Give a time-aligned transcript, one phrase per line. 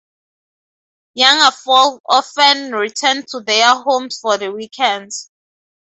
[1.13, 5.29] Younger folk often return to their homes for the weekends.